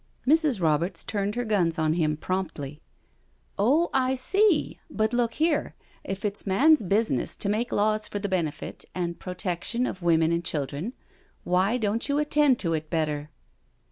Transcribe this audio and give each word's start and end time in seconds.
Mrs. 0.27 0.59
Roberts 0.59 1.03
turned 1.03 1.35
her 1.35 1.45
guns 1.45 1.77
on 1.77 1.93
him 1.93 2.17
promptly:" 2.17 2.81
Oh, 3.59 3.91
I 3.93 4.15
see— 4.15 4.79
^but 4.91 5.13
look 5.13 5.35
here, 5.35 5.75
if 6.03 6.25
it's 6.25 6.47
man's 6.47 6.81
business 6.81 7.35
to 7.37 7.47
make 7.49 7.71
laws 7.71 8.07
for 8.07 8.17
the 8.17 8.27
benefit 8.27 8.83
and 8.95 9.19
protection 9.19 9.85
of 9.85 10.01
women 10.01 10.31
and 10.31 10.43
children, 10.43 10.93
why 11.43 11.77
don't 11.77 12.09
you 12.09 12.17
attend 12.17 12.57
to 12.61 12.73
it 12.73 12.89
better?" 12.89 13.29